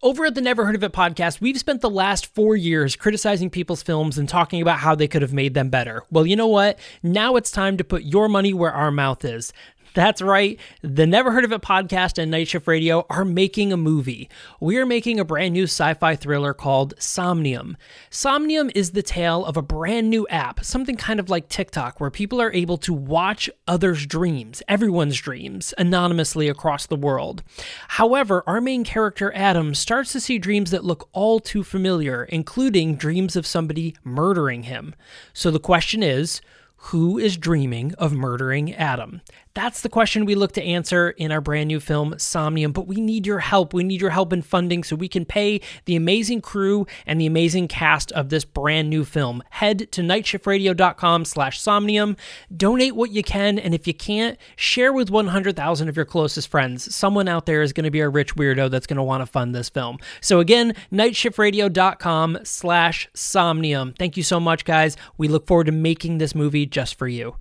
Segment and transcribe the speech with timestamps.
[0.00, 3.50] Over at the Never Heard of It podcast, we've spent the last four years criticizing
[3.50, 6.04] people's films and talking about how they could have made them better.
[6.08, 6.78] Well, you know what?
[7.02, 9.52] Now it's time to put your money where our mouth is.
[9.98, 10.60] That's right.
[10.80, 14.30] The Never Heard of It podcast and Night Shift Radio are making a movie.
[14.60, 17.76] We are making a brand new sci fi thriller called Somnium.
[18.08, 22.12] Somnium is the tale of a brand new app, something kind of like TikTok, where
[22.12, 27.42] people are able to watch others' dreams, everyone's dreams, anonymously across the world.
[27.88, 32.94] However, our main character, Adam, starts to see dreams that look all too familiar, including
[32.94, 34.94] dreams of somebody murdering him.
[35.32, 36.40] So the question is,
[36.82, 39.20] who is dreaming of murdering Adam?
[39.58, 42.70] That's the question we look to answer in our brand new film, Somnium.
[42.70, 43.74] But we need your help.
[43.74, 47.26] We need your help in funding so we can pay the amazing crew and the
[47.26, 49.42] amazing cast of this brand new film.
[49.50, 52.16] Head to nightshiftradio.com slash somnium.
[52.56, 53.58] Donate what you can.
[53.58, 56.94] And if you can't, share with 100,000 of your closest friends.
[56.94, 59.26] Someone out there is going to be a rich weirdo that's going to want to
[59.26, 59.98] fund this film.
[60.20, 63.94] So again, nightshiftradio.com slash somnium.
[63.98, 64.96] Thank you so much, guys.
[65.16, 67.34] We look forward to making this movie just for you.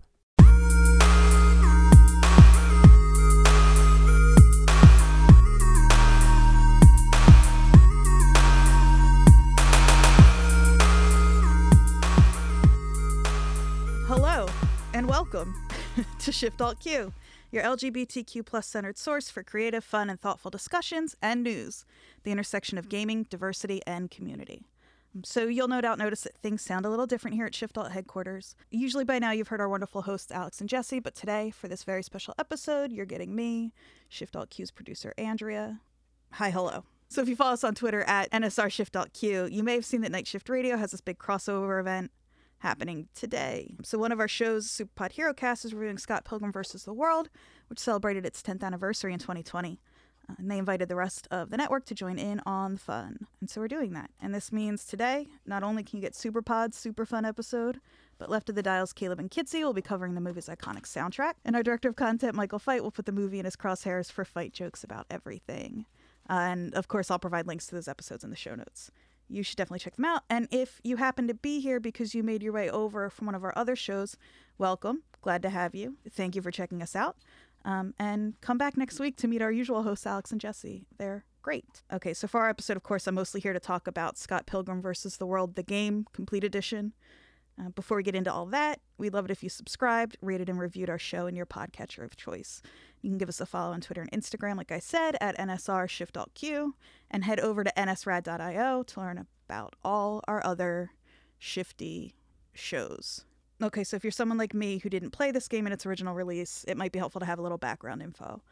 [15.34, 15.54] Welcome
[16.20, 17.12] to Shift Alt Q,
[17.52, 21.84] your LGBTQ plus centered source for creative, fun, and thoughtful discussions and news,
[22.24, 22.90] the intersection of mm.
[22.90, 24.64] gaming, diversity, and community.
[25.14, 27.78] Um, so you'll no doubt notice that things sound a little different here at Shift
[27.78, 28.56] Alt headquarters.
[28.72, 31.84] Usually by now you've heard our wonderful hosts Alex and Jesse, but today for this
[31.84, 33.74] very special episode, you're getting me,
[34.08, 35.82] Shift Alt Q's producer Andrea.
[36.34, 36.86] Hi, hello.
[37.10, 39.86] So if you follow us on Twitter at NSR Shift Alt Q, you may have
[39.86, 42.12] seen that Night Shift Radio has this big crossover event
[42.60, 43.76] happening today.
[43.84, 46.84] So one of our shows, Superpod Hero Cast, is reviewing Scott Pilgrim vs.
[46.84, 47.30] the World,
[47.70, 49.80] which celebrated its 10th anniversary in 2020.
[50.30, 53.28] Uh, and they invited the rest of the network to join in on the fun.
[53.40, 54.12] And so we're doing that.
[54.22, 57.80] And this means today, not only can you get Superpod's super fun episode,
[58.18, 61.34] but Left of the Dials, Caleb and Kitsy will be covering the movie's iconic soundtrack.
[61.46, 64.26] And our director of content, Michael Fight, will put the movie in his crosshairs for
[64.26, 65.86] fight jokes about everything.
[66.30, 68.92] Uh, and of course, I'll provide links to those episodes in the show notes
[69.30, 70.24] you should definitely check them out.
[70.30, 73.36] And if you happen to be here because you made your way over from one
[73.36, 74.18] of our other shows,
[74.58, 75.04] welcome.
[75.22, 75.98] Glad to have you.
[76.10, 77.18] Thank you for checking us out.
[77.66, 80.86] Um, and come back next week to meet our usual hosts, Alex and Jesse.
[80.98, 81.84] They're great.
[81.92, 84.82] Okay, so for our episode, of course, I'm mostly here to talk about Scott Pilgrim
[84.82, 86.94] versus the World, the game, complete edition.
[87.60, 90.60] Uh, before we get into all that, we'd love it if you subscribed, rated, and
[90.60, 92.62] reviewed our show in your podcatcher of choice.
[93.02, 95.90] You can give us a follow on Twitter and Instagram, like I said, at NSR
[97.10, 100.92] and head over to nsrad.io to learn about all our other
[101.40, 102.14] shifty
[102.54, 103.26] shows.
[103.62, 106.14] Okay, so if you're someone like me who didn't play this game in its original
[106.14, 108.44] release, it might be helpful to have a little background info.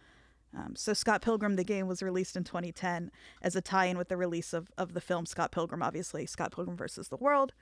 [0.57, 3.11] Um, so, Scott Pilgrim, the game, was released in 2010
[3.41, 6.53] as a tie in with the release of, of the film Scott Pilgrim, obviously, Scott
[6.53, 7.53] Pilgrim versus the World,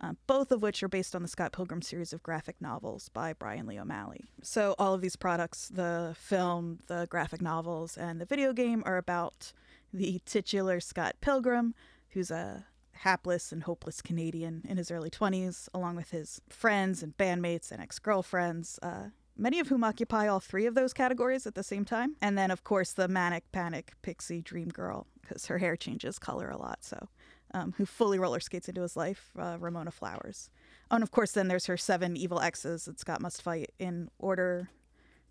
[0.00, 3.32] uh, both of which are based on the Scott Pilgrim series of graphic novels by
[3.32, 4.30] Brian Lee O'Malley.
[4.42, 8.96] So, all of these products the film, the graphic novels, and the video game are
[8.96, 9.52] about
[9.92, 11.74] the titular Scott Pilgrim,
[12.10, 17.16] who's a hapless and hopeless Canadian in his early 20s, along with his friends and
[17.16, 18.78] bandmates and ex girlfriends.
[18.82, 22.16] Uh, many of whom occupy all three of those categories at the same time.
[22.20, 26.50] And then, of course, the manic panic pixie dream girl, because her hair changes color
[26.50, 26.84] a lot.
[26.84, 27.08] So
[27.54, 30.50] um, who fully roller skates into his life, uh, Ramona Flowers.
[30.90, 34.10] Oh, and of course, then there's her seven evil exes that Scott must fight in
[34.18, 34.70] order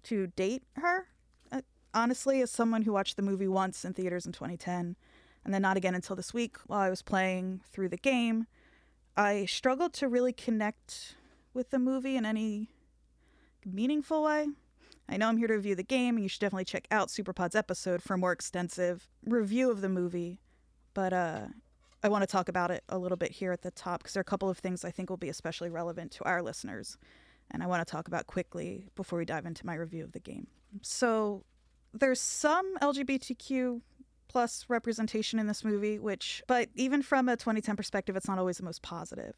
[0.03, 1.07] to date her.
[1.51, 1.61] Uh,
[1.94, 4.95] honestly, as someone who watched the movie once in theaters in 2010,
[5.45, 8.47] and then not again until this week while I was playing through the game,
[9.16, 11.16] I struggled to really connect
[11.53, 12.69] with the movie in any
[13.66, 14.47] meaningful way.
[15.09, 17.56] I know I'm here to review the game, and you should definitely check out Superpod's
[17.56, 20.41] episode for a more extensive review of the movie.
[20.94, 21.47] But uh,
[22.07, 24.22] I want to talk about it a little bit here at the top because there
[24.22, 26.97] are a couple of things I think will be especially relevant to our listeners.
[27.51, 30.22] And I want to talk about quickly before we dive into my review of the
[30.22, 30.47] game.
[30.81, 31.44] So,
[31.94, 33.81] there's some LGBTQ
[34.29, 38.57] plus representation in this movie, which, but even from a 2010 perspective, it's not always
[38.57, 39.36] the most positive.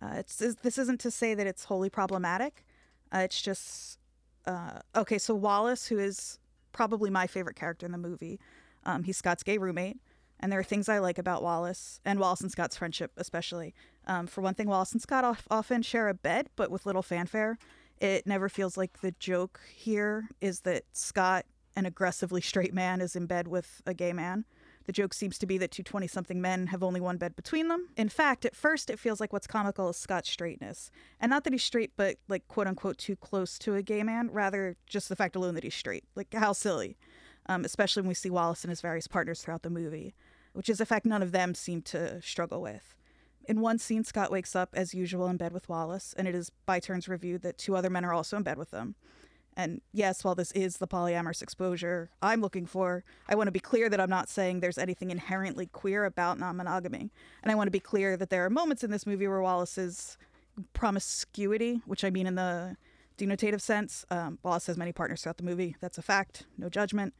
[0.00, 2.64] Uh, it's, this isn't to say that it's wholly problematic.
[3.12, 3.98] Uh, it's just,
[4.46, 6.38] uh, okay, so Wallace, who is
[6.72, 8.40] probably my favorite character in the movie,
[8.86, 9.98] um, he's Scott's gay roommate.
[10.40, 13.74] And there are things I like about Wallace and Wallace and Scott's friendship, especially.
[14.06, 17.58] Um, for one thing, Wallace and Scott often share a bed, but with little fanfare.
[17.98, 23.16] It never feels like the joke here is that Scott, an aggressively straight man, is
[23.16, 24.44] in bed with a gay man.
[24.86, 27.68] The joke seems to be that two 20 something men have only one bed between
[27.68, 27.88] them.
[27.96, 30.90] In fact, at first, it feels like what's comical is Scott's straightness.
[31.20, 34.30] And not that he's straight, but like quote unquote too close to a gay man,
[34.30, 36.04] rather just the fact alone that he's straight.
[36.14, 36.96] Like, how silly.
[37.48, 40.14] Um, especially when we see Wallace and his various partners throughout the movie.
[40.56, 42.94] Which is a fact none of them seem to struggle with.
[43.44, 46.50] In one scene, Scott wakes up as usual in bed with Wallace, and it is
[46.64, 48.94] by turns reviewed that two other men are also in bed with them.
[49.54, 53.60] And yes, while this is the polyamorous exposure I'm looking for, I want to be
[53.60, 57.10] clear that I'm not saying there's anything inherently queer about non monogamy.
[57.42, 60.16] And I want to be clear that there are moments in this movie where Wallace's
[60.72, 62.76] promiscuity, which I mean in the
[63.18, 65.76] denotative sense, um, Wallace has many partners throughout the movie.
[65.80, 67.14] That's a fact, no judgment.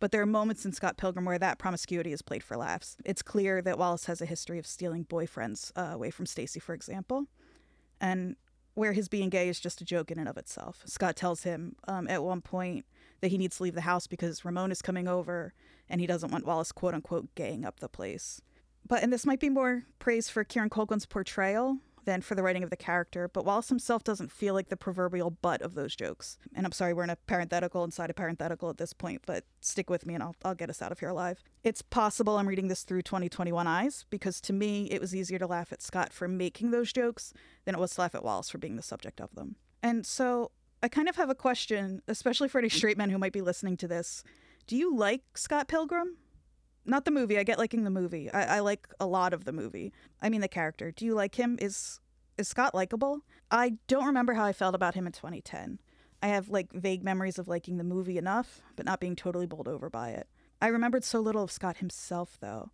[0.00, 2.96] But there are moments in Scott Pilgrim where that promiscuity is played for laughs.
[3.04, 6.74] It's clear that Wallace has a history of stealing boyfriends uh, away from Stacy, for
[6.74, 7.26] example.
[8.00, 8.36] And
[8.74, 10.82] where his being gay is just a joke in and of itself.
[10.86, 12.86] Scott tells him um, at one point
[13.20, 15.52] that he needs to leave the house because Ramon is coming over
[15.88, 18.40] and he doesn't want Wallace, quote unquote, gaying up the place.
[18.86, 21.78] But, and this might be more praise for Kieran Culkin's portrayal
[22.08, 25.28] than for the writing of the character, but Wallace himself doesn't feel like the proverbial
[25.30, 26.38] butt of those jokes.
[26.54, 29.90] And I'm sorry, we're in a parenthetical inside a parenthetical at this point, but stick
[29.90, 31.44] with me and I'll, I'll get us out of here alive.
[31.64, 35.46] It's possible I'm reading this through 2021 eyes, because to me, it was easier to
[35.46, 37.34] laugh at Scott for making those jokes
[37.66, 39.56] than it was to laugh at Wallace for being the subject of them.
[39.82, 40.52] And so
[40.82, 43.76] I kind of have a question, especially for any straight men who might be listening
[43.76, 44.24] to this.
[44.66, 46.16] Do you like Scott Pilgrim?
[46.88, 47.38] Not the movie.
[47.38, 48.30] I get liking the movie.
[48.30, 49.92] I, I like a lot of the movie.
[50.22, 50.90] I mean the character.
[50.90, 51.58] Do you like him?
[51.60, 52.00] Is
[52.38, 53.20] is Scott likable?
[53.50, 55.80] I don't remember how I felt about him in 2010.
[56.22, 59.68] I have like vague memories of liking the movie enough, but not being totally bowled
[59.68, 60.28] over by it.
[60.60, 62.70] I remembered so little of Scott himself, though.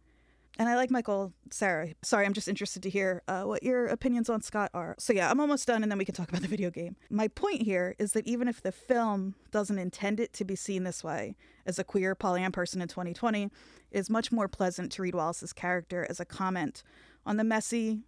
[0.56, 1.88] And I like Michael Cera.
[2.02, 4.94] Sorry, I'm just interested to hear uh, what your opinions on Scott are.
[4.98, 6.94] So, yeah, I'm almost done and then we can talk about the video game.
[7.10, 10.84] My point here is that even if the film doesn't intend it to be seen
[10.84, 11.34] this way,
[11.66, 13.50] as a queer polyam person in 2020, it
[13.90, 16.84] is much more pleasant to read Wallace's character as a comment
[17.26, 18.02] on the messy,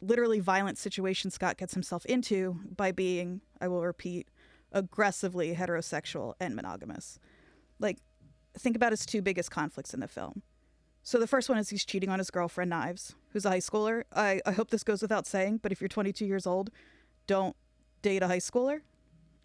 [0.00, 4.28] literally violent situation Scott gets himself into by being, I will repeat,
[4.72, 7.18] aggressively heterosexual and monogamous.
[7.78, 7.98] Like,
[8.58, 10.42] think about his two biggest conflicts in the film
[11.06, 14.02] so the first one is he's cheating on his girlfriend, Knives, who's a high schooler.
[14.12, 16.72] I, I hope this goes without saying, but if you're 22 years old,
[17.28, 17.54] don't
[18.02, 18.80] date a high schooler,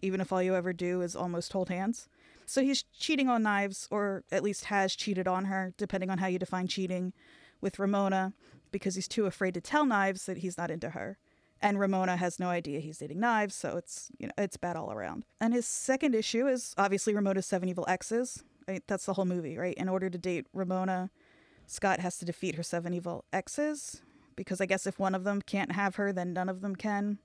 [0.00, 2.08] even if all you ever do is almost hold hands.
[2.46, 6.26] So he's cheating on Knives, or at least has cheated on her, depending on how
[6.26, 7.12] you define cheating,
[7.60, 8.32] with Ramona,
[8.72, 11.16] because he's too afraid to tell Knives that he's not into her.
[11.60, 14.90] And Ramona has no idea he's dating Knives, so it's you know it's bad all
[14.90, 15.24] around.
[15.40, 18.42] And his second issue is obviously Ramona's seven evil exes.
[18.66, 18.82] Right?
[18.88, 19.74] That's the whole movie, right?
[19.74, 21.10] In order to date Ramona,
[21.72, 24.02] Scott has to defeat her seven evil exes
[24.36, 27.18] because I guess if one of them can't have her, then none of them can.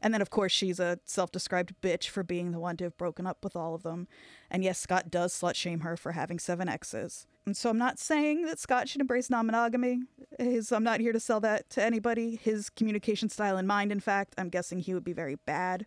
[0.00, 2.96] And then, of course, she's a self described bitch for being the one to have
[2.96, 4.06] broken up with all of them.
[4.50, 7.26] And yes, Scott does slut shame her for having seven exes.
[7.44, 10.02] And so I'm not saying that Scott should embrace non monogamy.
[10.38, 12.36] I'm not here to sell that to anybody.
[12.36, 15.84] His communication style in mind, in fact, I'm guessing he would be very bad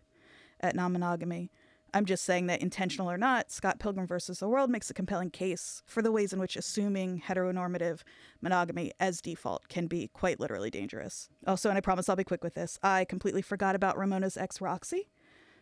[0.60, 1.50] at non monogamy.
[1.94, 5.30] I'm just saying that intentional or not, Scott Pilgrim versus the World makes a compelling
[5.30, 8.02] case for the ways in which assuming heteronormative
[8.40, 11.28] monogamy as default can be quite literally dangerous.
[11.46, 14.60] Also, and I promise I'll be quick with this, I completely forgot about Ramona's ex
[14.60, 15.08] Roxy.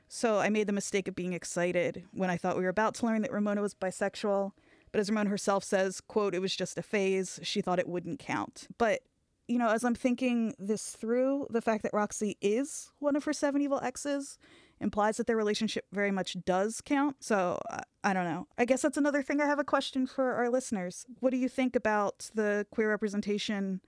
[0.08, 3.06] So I made the mistake of being excited when I thought we were about to
[3.06, 4.52] learn that Ramona was bisexual.
[4.90, 7.40] But as Ramona herself says, quote, it was just a phase.
[7.42, 8.68] She thought it wouldn't count.
[8.78, 9.00] But
[9.48, 13.34] you know, as I'm thinking this through, the fact that Roxy is one of her
[13.34, 14.38] seven evil exes
[14.82, 17.16] implies that their relationship very much does count.
[17.20, 18.46] So uh, I don't know.
[18.58, 21.06] I guess that's another thing I have a question for our listeners.
[21.20, 23.80] What do you think about the queer representation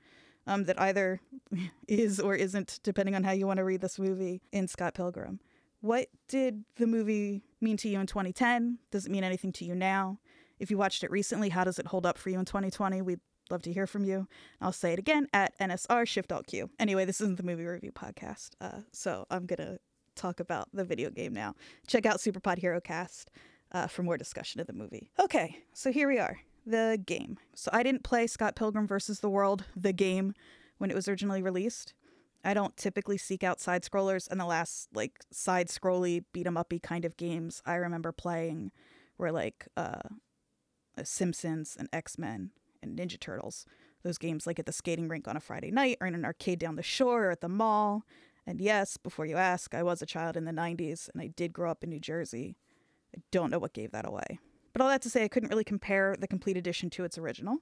[0.47, 1.21] um, that either
[1.89, 5.41] is or isn't, depending on how you want to read this movie, in Scott Pilgrim?
[5.81, 8.79] What did the movie mean to you in 2010?
[8.91, 10.19] Does it mean anything to you now?
[10.59, 13.03] If you watched it recently, how does it hold up for you in 2020?
[13.03, 13.21] We'd
[13.51, 14.27] love to hear from you.
[14.61, 16.71] I'll say it again at NSR Shift Alt Q.
[16.79, 19.79] Anyway, this isn't the movie review podcast, uh, so I'm gonna
[20.15, 21.55] talk about the video game now.
[21.87, 23.31] Check out Superpod Hero Cast
[23.73, 25.11] uh, for more discussion of the movie.
[25.21, 27.39] Okay, so here we are, the game.
[27.55, 30.35] So I didn't play Scott Pilgrim versus the World, the game,
[30.79, 31.95] when it was originally released.
[32.45, 36.57] I don't typically seek out side scrollers, and the last like side scrolly beat 'em
[36.57, 38.71] uppy kind of games I remember playing
[39.17, 40.03] were like uh,
[41.03, 42.51] Simpsons and X Men
[42.83, 43.65] and Ninja Turtles.
[44.03, 46.59] Those games like at the skating rink on a Friday night, or in an arcade
[46.59, 48.05] down the shore, or at the mall.
[48.47, 51.53] And yes, before you ask, I was a child in the 90s and I did
[51.53, 52.57] grow up in New Jersey.
[53.17, 54.39] I don't know what gave that away.
[54.73, 57.59] But all that to say, I couldn't really compare the complete edition to its original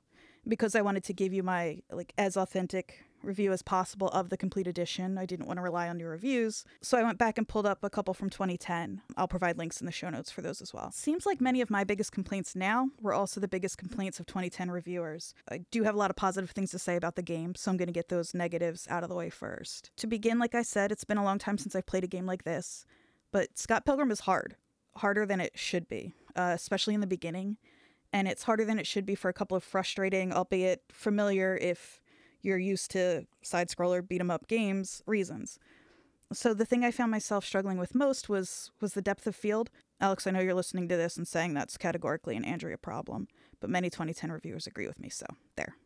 [0.49, 4.37] because I wanted to give you my like as authentic review as possible of the
[4.37, 5.19] complete edition.
[5.19, 6.64] I didn't want to rely on your reviews.
[6.81, 9.02] So I went back and pulled up a couple from 2010.
[9.17, 10.91] I'll provide links in the show notes for those as well.
[10.93, 14.71] Seems like many of my biggest complaints now were also the biggest complaints of 2010
[14.71, 15.35] reviewers.
[15.50, 17.76] I do have a lot of positive things to say about the game, so I'm
[17.76, 19.91] going to get those negatives out of the way first.
[19.97, 22.26] To begin, like I said, it's been a long time since I've played a game
[22.26, 22.85] like this,
[23.31, 24.57] but Scott Pilgrim is hard.
[24.97, 27.57] Harder than it should be, uh, especially in the beginning
[28.12, 32.02] and it's harder than it should be for a couple of frustrating, albeit familiar if
[32.43, 35.59] you're used to side scroller beat 'em up games reasons.
[36.33, 39.71] So the thing I found myself struggling with most was was the depth of field.
[40.01, 43.29] Alex, I know you're listening to this and saying that's categorically an Andrea problem,
[43.61, 45.09] but many 2010 reviewers agree with me.
[45.09, 45.77] So there.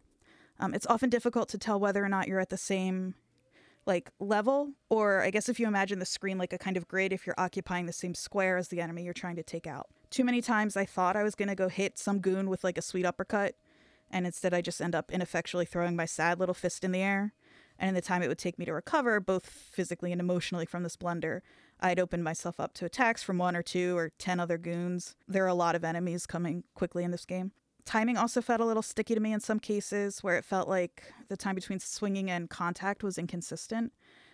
[0.58, 3.14] Um, it's often difficult to tell whether or not you're at the same
[3.86, 7.12] like level, or I guess if you imagine the screen like a kind of grid,
[7.12, 9.86] if you're occupying the same square as the enemy you're trying to take out.
[10.10, 12.82] Too many times I thought I was gonna go hit some goon with like a
[12.82, 13.54] sweet uppercut,
[14.10, 17.34] and instead I just end up ineffectually throwing my sad little fist in the air.
[17.78, 20.82] And in the time it would take me to recover, both physically and emotionally, from
[20.82, 21.42] this blunder,
[21.78, 25.14] I'd opened myself up to attacks from one or two or ten other goons.
[25.28, 27.52] There are a lot of enemies coming quickly in this game.
[27.84, 31.02] Timing also felt a little sticky to me in some cases, where it felt like
[31.28, 33.92] the time between swinging and contact was inconsistent.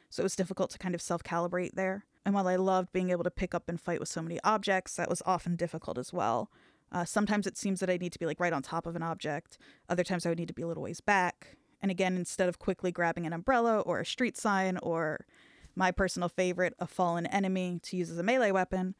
[0.09, 2.07] So it was difficult to kind of self calibrate there.
[2.25, 4.95] And while I loved being able to pick up and fight with so many objects,
[4.95, 6.51] that was often difficult as well.
[6.93, 9.03] Uh, sometimes it seems that I need to be like right on top of an
[9.03, 9.59] object.
[9.89, 11.57] Other times I would need to be a little ways back.
[11.81, 15.27] And again, instead of quickly grabbing an umbrella or a street sign or
[15.75, 18.95] my personal favorite, a fallen enemy to use as a melee weapon,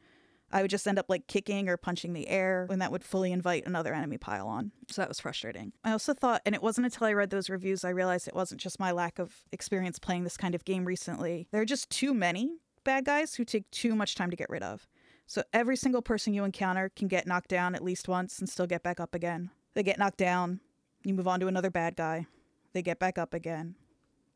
[0.51, 3.31] I would just end up like kicking or punching the air, and that would fully
[3.31, 4.71] invite another enemy pile on.
[4.87, 5.73] So that was frustrating.
[5.83, 8.61] I also thought, and it wasn't until I read those reviews I realized it wasn't
[8.61, 11.47] just my lack of experience playing this kind of game recently.
[11.51, 14.61] There are just too many bad guys who take too much time to get rid
[14.61, 14.87] of.
[15.25, 18.67] So every single person you encounter can get knocked down at least once and still
[18.67, 19.49] get back up again.
[19.73, 20.59] They get knocked down,
[21.03, 22.27] you move on to another bad guy.
[22.73, 23.75] They get back up again.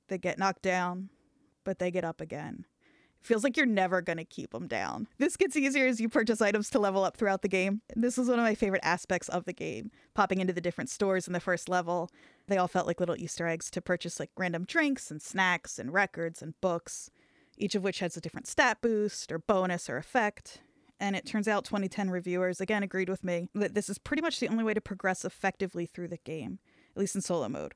[0.08, 1.10] They get knocked down,
[1.63, 2.65] but they get up again.
[3.20, 5.08] It feels like you're never going to keep them down.
[5.17, 7.82] This gets easier as you purchase items to level up throughout the game.
[7.96, 9.91] This is one of my favorite aspects of the game.
[10.13, 12.10] Popping into the different stores in the first level,
[12.48, 15.94] they all felt like little Easter eggs to purchase like random drinks and snacks and
[15.94, 17.10] records and books,
[17.58, 20.62] each of which has a different stat boost or bonus or effect.
[21.00, 24.39] And it turns out 2010 reviewers again agreed with me that this is pretty much
[24.39, 26.60] the only way to progress effectively through the game,
[26.96, 27.74] at least in solo mode.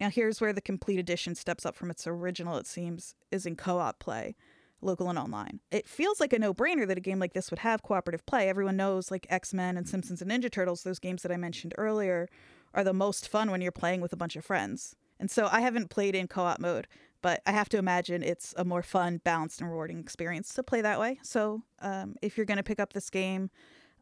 [0.00, 3.56] Now, here's where the complete edition steps up from its original, it seems, is in
[3.56, 4.34] co op play,
[4.80, 5.60] local and online.
[5.70, 8.48] It feels like a no brainer that a game like this would have cooperative play.
[8.48, 11.74] Everyone knows, like X Men and Simpsons and Ninja Turtles, those games that I mentioned
[11.78, 12.28] earlier,
[12.74, 14.96] are the most fun when you're playing with a bunch of friends.
[15.20, 16.88] And so I haven't played in co op mode,
[17.24, 20.82] but I have to imagine it's a more fun, balanced, and rewarding experience to play
[20.82, 21.18] that way.
[21.22, 23.48] So um, if you're going to pick up this game,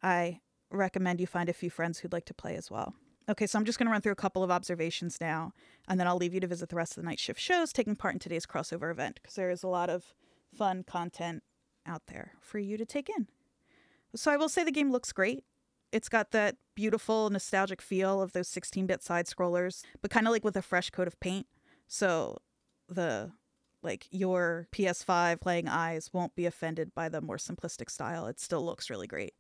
[0.02, 0.40] I
[0.72, 2.96] recommend you find a few friends who'd like to play as well.
[3.28, 5.52] Okay, so I'm just going to run through a couple of observations now,
[5.86, 7.94] and then I'll leave you to visit the rest of the night shift shows taking
[7.94, 10.14] part in today's crossover event because there is a lot of
[10.52, 11.44] fun content
[11.86, 13.28] out there for you to take in.
[14.16, 15.44] So I will say the game looks great.
[15.92, 20.32] It's got that beautiful, nostalgic feel of those 16 bit side scrollers, but kind of
[20.32, 21.46] like with a fresh coat of paint.
[21.86, 22.38] So
[22.92, 23.32] the
[23.82, 28.26] like your PS5 playing eyes won't be offended by the more simplistic style.
[28.26, 29.34] It still looks really great.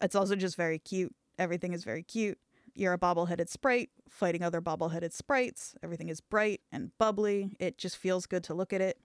[0.00, 1.14] It's also just very cute.
[1.38, 2.38] Everything is very cute.
[2.74, 5.74] You're a bobbleheaded sprite fighting other bobbleheaded sprites.
[5.82, 7.50] Everything is bright and bubbly.
[7.58, 8.98] It just feels good to look at it.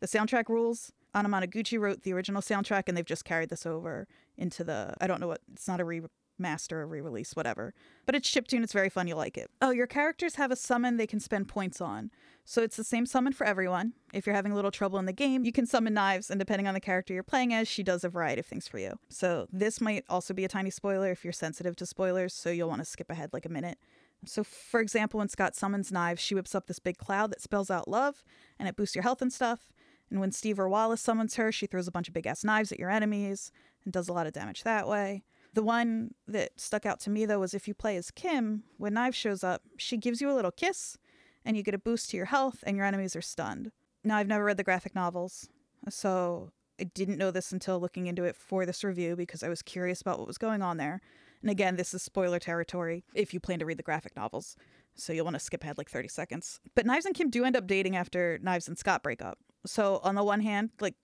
[0.00, 0.92] The soundtrack rules.
[1.14, 4.06] Anamanaguchi wrote the original soundtrack and they've just carried this over
[4.36, 7.74] into the I don't know what it's not a remaster or re-release, whatever.
[8.06, 9.50] But it's chiptune, it's very fun, you'll like it.
[9.62, 12.10] Oh, your characters have a summon they can spend points on.
[12.50, 13.92] So it's the same summon for everyone.
[14.14, 16.66] If you're having a little trouble in the game, you can summon knives, and depending
[16.66, 18.98] on the character you're playing as, she does a variety of things for you.
[19.10, 22.70] So this might also be a tiny spoiler if you're sensitive to spoilers, so you'll
[22.70, 23.76] want to skip ahead like a minute.
[24.24, 27.70] So, for example, when Scott summons knives, she whips up this big cloud that spells
[27.70, 28.24] out love,
[28.58, 29.70] and it boosts your health and stuff.
[30.08, 32.72] And when Steve or Wallace summons her, she throws a bunch of big ass knives
[32.72, 33.52] at your enemies
[33.84, 35.22] and does a lot of damage that way.
[35.52, 38.94] The one that stuck out to me though was if you play as Kim, when
[38.94, 40.96] Knives shows up, she gives you a little kiss
[41.44, 43.72] and you get a boost to your health, and your enemies are stunned.
[44.04, 45.48] Now, I've never read the graphic novels,
[45.88, 49.62] so I didn't know this until looking into it for this review because I was
[49.62, 51.00] curious about what was going on there.
[51.42, 54.56] And again, this is spoiler territory if you plan to read the graphic novels,
[54.94, 56.60] so you'll want to skip ahead like 30 seconds.
[56.74, 59.38] But Knives and Kim do end up dating after Knives and Scott break up.
[59.66, 60.94] So, on the one hand, like,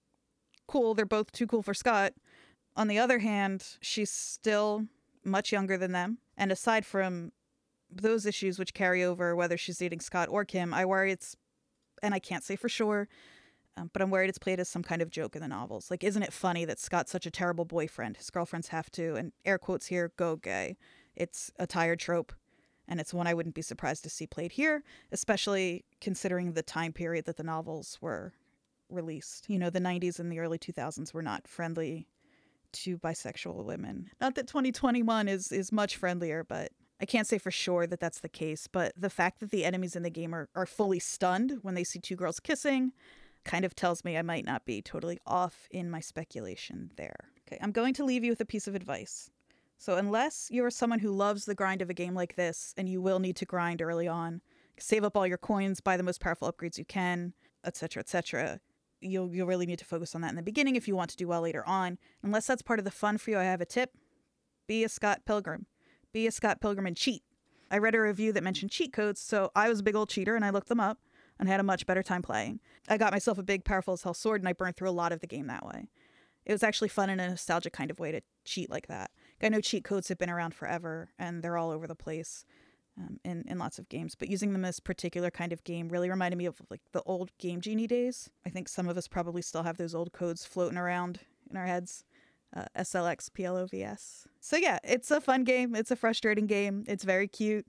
[0.66, 2.14] cool, they're both too cool for Scott.
[2.76, 4.86] On the other hand, she's still
[5.24, 6.18] much younger than them.
[6.36, 7.32] And aside from
[8.02, 11.36] those issues which carry over whether she's dating Scott or Kim, I worry it's,
[12.02, 13.08] and I can't say for sure,
[13.76, 15.90] um, but I'm worried it's played as some kind of joke in the novels.
[15.90, 18.16] Like, isn't it funny that Scott's such a terrible boyfriend?
[18.16, 20.76] His girlfriends have to, and air quotes here, go gay.
[21.16, 22.32] It's a tired trope,
[22.86, 26.92] and it's one I wouldn't be surprised to see played here, especially considering the time
[26.92, 28.32] period that the novels were
[28.88, 29.48] released.
[29.48, 32.08] You know, the 90s and the early 2000s were not friendly
[32.72, 34.10] to bisexual women.
[34.20, 38.20] Not that 2021 is is much friendlier, but I can't say for sure that that's
[38.20, 41.58] the case, but the fact that the enemies in the game are, are fully stunned
[41.62, 42.92] when they see two girls kissing
[43.44, 47.30] kind of tells me I might not be totally off in my speculation there.
[47.46, 49.30] Okay, I'm going to leave you with a piece of advice.
[49.76, 53.02] So, unless you're someone who loves the grind of a game like this, and you
[53.02, 54.40] will need to grind early on,
[54.78, 57.34] save up all your coins, buy the most powerful upgrades you can,
[57.64, 58.60] etc., etc.,
[59.00, 61.16] you'll, you'll really need to focus on that in the beginning if you want to
[61.16, 61.98] do well later on.
[62.22, 63.90] Unless that's part of the fun for you, I have a tip
[64.66, 65.66] be a Scott Pilgrim.
[66.14, 67.24] Be a Scott Pilgrim and cheat.
[67.72, 70.36] I read a review that mentioned cheat codes, so I was a big old cheater
[70.36, 71.00] and I looked them up
[71.40, 72.60] and had a much better time playing.
[72.88, 75.10] I got myself a big, powerful as hell sword and I burned through a lot
[75.10, 75.88] of the game that way.
[76.46, 79.10] It was actually fun in a nostalgic kind of way to cheat like that.
[79.42, 82.44] I know cheat codes have been around forever and they're all over the place
[82.96, 86.08] um, in, in lots of games, but using them as particular kind of game really
[86.08, 88.30] reminded me of like the old Game Genie days.
[88.46, 91.18] I think some of us probably still have those old codes floating around
[91.50, 92.04] in our heads.
[92.54, 94.26] Uh, SLX PLOVS.
[94.40, 95.74] So yeah, it's a fun game.
[95.74, 96.84] It's a frustrating game.
[96.86, 97.66] It's very cute.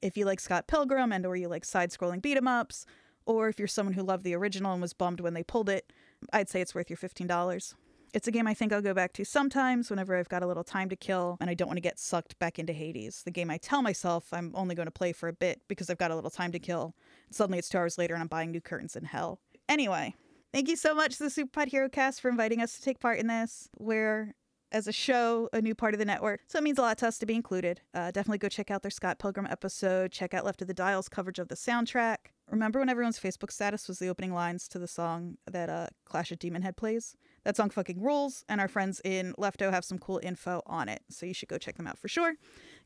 [0.00, 2.86] If you like Scott Pilgrim and or you like side-scrolling beat 'em ups,
[3.26, 5.92] or if you're someone who loved the original and was bummed when they pulled it,
[6.32, 7.74] I'd say it's worth your $15.
[8.14, 10.64] It's a game I think I'll go back to sometimes whenever I've got a little
[10.64, 13.22] time to kill and I don't want to get sucked back into Hades.
[13.24, 15.98] The game I tell myself I'm only going to play for a bit because I've
[15.98, 16.94] got a little time to kill.
[17.30, 19.40] Suddenly it's two hours later and I'm buying new curtains in hell.
[19.68, 20.14] Anyway,
[20.52, 23.18] thank you so much to the Superpod Hero Cast for inviting us to take part
[23.18, 23.68] in this.
[23.78, 24.34] We're
[24.70, 26.40] as a show, a new part of the network.
[26.46, 27.80] So it means a lot to us to be included.
[27.94, 30.12] Uh, definitely go check out their Scott Pilgrim episode.
[30.12, 32.16] Check out Left of the Dials coverage of the soundtrack.
[32.50, 36.32] Remember when everyone's Facebook status was the opening lines to the song that uh, Clash
[36.32, 37.14] of Demon Head plays?
[37.44, 41.02] That song fucking rules, and our friends in Lefto have some cool info on it.
[41.10, 42.34] So you should go check them out for sure.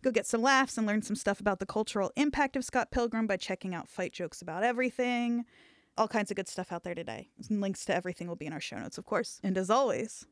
[0.02, 3.26] Go get some laughs and learn some stuff about the cultural impact of Scott Pilgrim
[3.26, 5.44] by checking out Fight Jokes About Everything.
[5.98, 7.28] All kinds of good stuff out there today.
[7.50, 9.40] Links to everything will be in our show notes, of course.
[9.42, 10.26] And as always,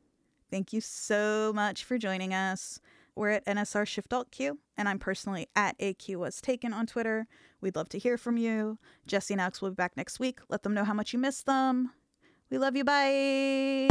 [0.51, 2.81] Thank you so much for joining us.
[3.15, 7.25] We're at NSR Shift Alt Q, and I'm personally at AQ was taken on Twitter.
[7.61, 8.77] We'd love to hear from you.
[9.07, 10.39] Jesse and Alex will be back next week.
[10.49, 11.91] Let them know how much you miss them.
[12.49, 12.83] We love you.
[12.83, 13.87] Bye.